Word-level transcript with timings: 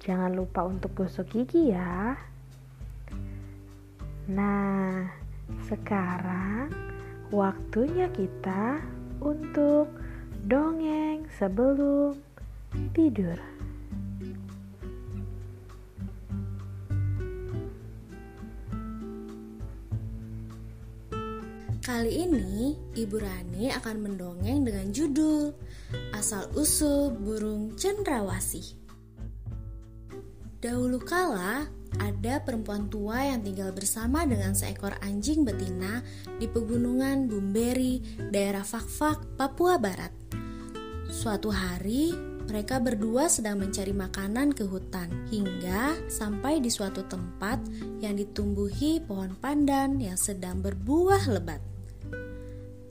jangan 0.00 0.32
lupa 0.32 0.64
untuk 0.64 0.96
gosok 0.96 1.28
gigi 1.28 1.76
ya. 1.76 2.16
Nah, 4.32 5.04
sekarang 5.68 6.72
waktunya 7.28 8.08
kita 8.08 8.80
untuk 9.20 9.92
dongeng 10.48 11.28
sebelum 11.36 12.16
tidur. 12.96 13.36
Kali 21.80 22.22
ini 22.22 22.78
Ibu 22.96 23.16
Rani 23.18 23.72
akan 23.74 23.96
mendongeng 23.98 24.62
dengan 24.62 24.88
judul 24.94 25.50
Asal 26.14 26.46
Usul 26.54 27.12
Burung 27.12 27.74
Cendrawasih. 27.74 28.79
Dahulu 30.60 31.00
kala 31.00 31.72
ada 31.96 32.34
perempuan 32.44 32.92
tua 32.92 33.24
yang 33.24 33.40
tinggal 33.40 33.72
bersama 33.72 34.28
dengan 34.28 34.52
seekor 34.52 34.92
anjing 35.00 35.40
betina 35.40 36.04
di 36.36 36.44
pegunungan 36.52 37.32
Bumberi, 37.32 38.20
daerah 38.28 38.60
Fakfak, 38.60 39.40
Papua 39.40 39.80
Barat. 39.80 40.12
Suatu 41.08 41.48
hari, 41.48 42.12
mereka 42.44 42.76
berdua 42.76 43.32
sedang 43.32 43.56
mencari 43.56 43.96
makanan 43.96 44.52
ke 44.52 44.68
hutan 44.68 45.08
hingga 45.32 45.96
sampai 46.12 46.60
di 46.60 46.68
suatu 46.68 47.08
tempat 47.08 47.64
yang 48.04 48.20
ditumbuhi 48.20 49.00
pohon 49.00 49.32
pandan 49.40 49.96
yang 49.96 50.20
sedang 50.20 50.60
berbuah 50.60 51.24
lebat. 51.40 51.64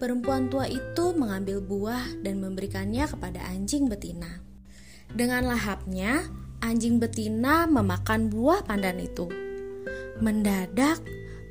Perempuan 0.00 0.48
tua 0.48 0.64
itu 0.72 1.12
mengambil 1.12 1.60
buah 1.60 2.16
dan 2.24 2.40
memberikannya 2.40 3.04
kepada 3.04 3.44
anjing 3.44 3.92
betina. 3.92 4.40
Dengan 5.12 5.52
lahapnya, 5.52 6.47
anjing 6.60 6.98
betina 6.98 7.66
memakan 7.70 8.30
buah 8.30 8.64
pandan 8.66 8.98
itu. 8.98 9.30
Mendadak, 10.18 10.98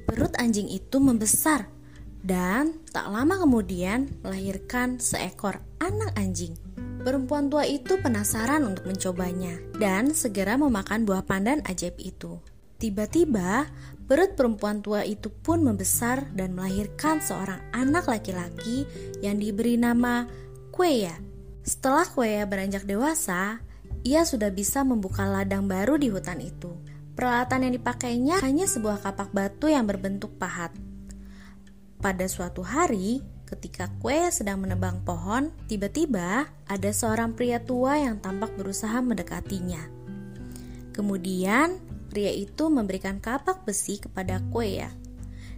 perut 0.08 0.34
anjing 0.40 0.68
itu 0.68 1.00
membesar 1.00 1.68
dan 2.28 2.84
tak 2.92 3.08
lama 3.08 3.40
kemudian 3.40 4.12
melahirkan 4.20 5.00
seekor 5.00 5.64
anak 5.80 6.12
anjing. 6.20 6.56
Perempuan 7.08 7.48
tua 7.48 7.64
itu 7.64 7.96
penasaran 8.04 8.68
untuk 8.68 8.84
mencobanya 8.84 9.56
dan 9.80 10.12
segera 10.12 10.60
memakan 10.60 11.08
buah 11.08 11.24
pandan 11.24 11.64
ajaib 11.64 11.96
itu. 12.04 12.36
Tiba-tiba, 12.78 13.66
perut 14.06 14.36
perempuan 14.38 14.84
tua 14.84 15.02
itu 15.08 15.32
pun 15.32 15.64
membesar 15.64 16.30
dan 16.36 16.54
melahirkan 16.54 17.24
seorang 17.24 17.64
anak 17.74 18.06
laki-laki 18.12 18.84
yang 19.23 19.40
diberi 19.40 19.80
nama 19.80 20.28
Kueya. 20.70 21.16
Setelah 21.66 22.06
Kueya 22.06 22.44
beranjak 22.46 22.86
dewasa, 22.86 23.66
ia 24.04 24.26
sudah 24.26 24.54
bisa 24.54 24.86
membuka 24.86 25.26
ladang 25.26 25.66
baru 25.66 25.98
di 25.98 26.12
hutan 26.12 26.42
itu. 26.44 26.74
Peralatan 27.18 27.66
yang 27.70 27.74
dipakainya 27.78 28.36
hanya 28.46 28.70
sebuah 28.70 29.02
kapak 29.02 29.34
batu 29.34 29.72
yang 29.72 29.90
berbentuk 29.90 30.38
pahat. 30.38 30.70
Pada 31.98 32.30
suatu 32.30 32.62
hari, 32.62 33.26
ketika 33.50 33.90
Kueya 33.98 34.30
sedang 34.30 34.62
menebang 34.62 35.02
pohon, 35.02 35.50
tiba-tiba 35.66 36.46
ada 36.70 36.90
seorang 36.94 37.34
pria 37.34 37.58
tua 37.58 37.98
yang 37.98 38.22
tampak 38.22 38.54
berusaha 38.54 39.02
mendekatinya. 39.02 39.82
Kemudian, 40.94 41.82
Pria 42.08 42.32
itu 42.32 42.72
memberikan 42.72 43.20
kapak 43.20 43.68
besi 43.68 44.00
kepada 44.00 44.40
Kueya. 44.50 44.90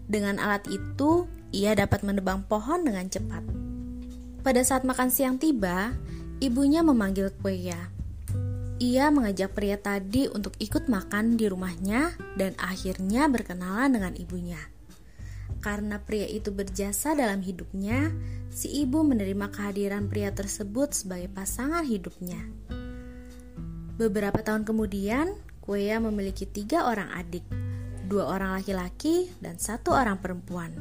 Dengan 0.10 0.42
alat 0.42 0.66
itu, 0.68 1.30
ia 1.54 1.78
dapat 1.78 2.02
menebang 2.02 2.42
pohon 2.50 2.82
dengan 2.82 3.06
cepat. 3.06 3.46
Pada 4.42 4.62
saat 4.66 4.82
makan 4.82 5.14
siang 5.14 5.38
tiba, 5.38 5.94
ibunya 6.42 6.82
memanggil 6.82 7.30
Kueya. 7.38 7.94
Ia 8.80 9.12
mengajak 9.12 9.60
pria 9.60 9.76
tadi 9.76 10.32
untuk 10.32 10.56
ikut 10.56 10.88
makan 10.88 11.36
di 11.36 11.52
rumahnya 11.52 12.16
dan 12.40 12.56
akhirnya 12.56 13.28
berkenalan 13.28 13.92
dengan 13.92 14.16
ibunya. 14.16 14.60
Karena 15.60 16.00
pria 16.00 16.24
itu 16.24 16.56
berjasa 16.56 17.12
dalam 17.12 17.44
hidupnya, 17.44 18.16
si 18.48 18.72
ibu 18.80 19.04
menerima 19.04 19.52
kehadiran 19.52 20.08
pria 20.08 20.32
tersebut 20.32 20.96
sebagai 20.96 21.28
pasangan 21.28 21.84
hidupnya. 21.84 22.40
Beberapa 24.00 24.40
tahun 24.40 24.64
kemudian, 24.64 25.36
Kueya 25.60 26.00
memiliki 26.00 26.48
tiga 26.48 26.88
orang 26.88 27.12
adik, 27.12 27.44
dua 28.08 28.32
orang 28.32 28.64
laki-laki 28.64 29.28
dan 29.44 29.60
satu 29.60 29.92
orang 29.92 30.24
perempuan. 30.24 30.72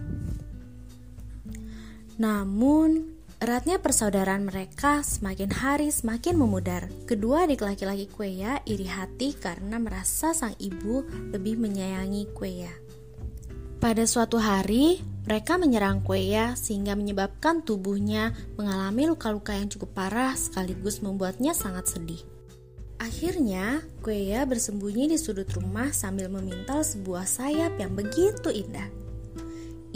Namun, 2.15 3.18
eratnya 3.39 3.79
persaudaraan 3.79 4.51
mereka 4.51 5.07
semakin 5.07 5.51
hari 5.55 5.95
semakin 5.95 6.35
memudar. 6.35 6.91
Kedua 7.07 7.47
adik 7.47 7.63
laki-laki 7.63 8.11
Kueya 8.11 8.63
iri 8.67 8.91
hati 8.91 9.35
karena 9.39 9.79
merasa 9.79 10.35
sang 10.35 10.59
ibu 10.59 11.07
lebih 11.31 11.55
menyayangi 11.59 12.35
Kueya. 12.35 12.71
Pada 13.79 14.03
suatu 14.11 14.43
hari, 14.43 14.99
mereka 15.23 15.55
menyerang 15.55 16.03
Kueya 16.03 16.59
sehingga 16.59 16.99
menyebabkan 16.99 17.63
tubuhnya 17.63 18.35
mengalami 18.59 19.07
luka-luka 19.07 19.55
yang 19.55 19.71
cukup 19.71 19.95
parah 19.95 20.35
sekaligus 20.35 20.99
membuatnya 20.99 21.55
sangat 21.55 21.87
sedih. 21.87 22.19
Akhirnya, 22.99 23.87
Kueya 24.03 24.43
bersembunyi 24.51 25.15
di 25.15 25.19
sudut 25.23 25.47
rumah 25.55 25.95
sambil 25.95 26.27
memintal 26.27 26.83
sebuah 26.83 27.23
sayap 27.23 27.79
yang 27.79 27.95
begitu 27.95 28.51
indah. 28.51 29.08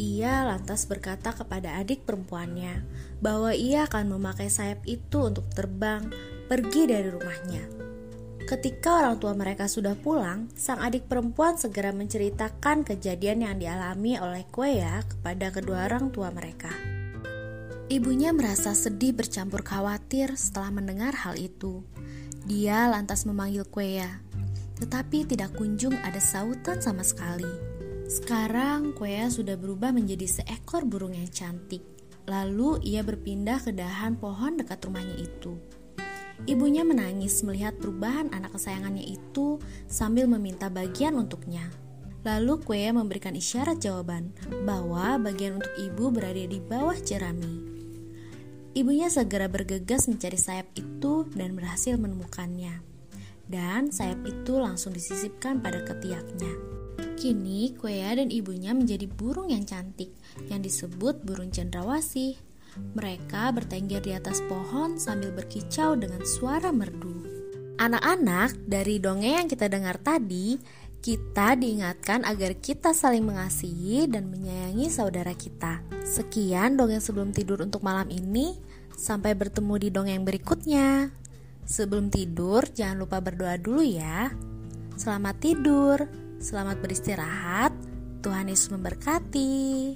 Ia 0.02 0.42
lantas 0.42 0.90
berkata 0.90 1.30
kepada 1.30 1.78
adik 1.78 2.02
perempuannya 2.02 2.82
bahwa 3.22 3.54
ia 3.54 3.86
akan 3.86 4.18
memakai 4.18 4.50
sayap 4.50 4.82
itu 4.82 5.22
untuk 5.22 5.46
terbang 5.54 6.10
pergi 6.50 6.90
dari 6.90 7.06
rumahnya. 7.06 7.62
Ketika 8.42 8.98
orang 8.98 9.22
tua 9.22 9.30
mereka 9.38 9.70
sudah 9.70 9.94
pulang, 9.94 10.50
sang 10.58 10.82
adik 10.82 11.06
perempuan 11.06 11.54
segera 11.54 11.94
menceritakan 11.94 12.82
kejadian 12.82 13.46
yang 13.46 13.56
dialami 13.62 14.18
oleh 14.18 14.42
Kueya 14.50 15.06
kepada 15.06 15.54
kedua 15.54 15.86
orang 15.86 16.10
tua 16.10 16.34
mereka. 16.34 16.74
Ibunya 17.86 18.34
merasa 18.34 18.74
sedih 18.74 19.14
bercampur 19.14 19.62
khawatir 19.62 20.34
setelah 20.34 20.74
mendengar 20.74 21.14
hal 21.14 21.38
itu. 21.38 21.86
Dia 22.42 22.90
lantas 22.90 23.22
memanggil 23.22 23.62
Kueya, 23.70 24.18
tetapi 24.82 25.30
tidak 25.30 25.54
kunjung 25.54 25.94
ada 26.02 26.18
sautan 26.18 26.82
sama 26.82 27.06
sekali. 27.06 27.71
Sekarang 28.08 28.94
Kueya 28.94 29.30
sudah 29.30 29.54
berubah 29.54 29.94
menjadi 29.94 30.26
seekor 30.42 30.86
burung 30.86 31.14
yang 31.14 31.28
cantik. 31.30 31.82
Lalu 32.26 32.82
ia 32.86 33.02
berpindah 33.02 33.62
ke 33.62 33.74
dahan 33.74 34.18
pohon 34.18 34.58
dekat 34.58 34.82
rumahnya 34.86 35.18
itu. 35.18 35.58
Ibunya 36.42 36.82
menangis 36.82 37.42
melihat 37.46 37.78
perubahan 37.78 38.34
anak 38.34 38.58
kesayangannya 38.58 39.06
itu 39.06 39.62
sambil 39.86 40.26
meminta 40.26 40.66
bagian 40.66 41.14
untuknya. 41.14 41.70
Lalu 42.22 42.62
Kueya 42.62 42.94
memberikan 42.94 43.34
isyarat 43.34 43.82
jawaban 43.82 44.30
bahwa 44.62 45.18
bagian 45.18 45.58
untuk 45.58 45.74
ibu 45.78 46.10
berada 46.14 46.42
di 46.46 46.58
bawah 46.62 46.94
jerami. 46.98 47.62
Ibunya 48.72 49.10
segera 49.10 49.50
bergegas 49.50 50.08
mencari 50.08 50.38
sayap 50.38 50.70
itu 50.78 51.28
dan 51.34 51.52
berhasil 51.58 51.98
menemukannya. 51.98 52.80
Dan 53.44 53.92
sayap 53.92 54.22
itu 54.24 54.56
langsung 54.56 54.94
disisipkan 54.94 55.60
pada 55.60 55.82
ketiaknya. 55.84 56.81
Kini 57.16 57.76
Kuea 57.78 58.18
dan 58.18 58.34
ibunya 58.34 58.74
menjadi 58.74 59.06
burung 59.06 59.54
yang 59.54 59.62
cantik 59.62 60.10
yang 60.50 60.60
disebut 60.60 61.22
burung 61.22 61.54
cendrawasih. 61.54 62.34
Mereka 62.96 63.52
bertengger 63.52 64.00
di 64.00 64.16
atas 64.16 64.40
pohon 64.48 64.96
sambil 64.96 65.30
berkicau 65.30 65.92
dengan 65.94 66.24
suara 66.24 66.72
merdu. 66.72 67.22
Anak-anak, 67.76 68.64
dari 68.64 68.96
dongeng 69.02 69.44
yang 69.44 69.48
kita 69.50 69.68
dengar 69.68 70.00
tadi, 70.00 70.56
kita 71.02 71.58
diingatkan 71.58 72.22
agar 72.22 72.54
kita 72.62 72.94
saling 72.94 73.26
mengasihi 73.26 74.06
dan 74.06 74.30
menyayangi 74.30 74.86
saudara 74.86 75.34
kita. 75.34 75.82
Sekian 76.06 76.78
dongeng 76.78 77.02
sebelum 77.02 77.34
tidur 77.34 77.58
untuk 77.66 77.82
malam 77.82 78.06
ini. 78.06 78.54
Sampai 78.94 79.34
bertemu 79.34 79.74
di 79.82 79.88
dongeng 79.90 80.22
berikutnya. 80.22 81.10
Sebelum 81.66 82.06
tidur, 82.06 82.70
jangan 82.70 83.02
lupa 83.02 83.18
berdoa 83.18 83.58
dulu 83.58 83.82
ya. 83.82 84.30
Selamat 84.94 85.42
tidur, 85.42 85.98
selamat 86.42 86.82
beristirahat. 86.82 87.70
Tuhan 88.18 88.50
Yesus 88.50 88.74
memberkati. 88.74 89.94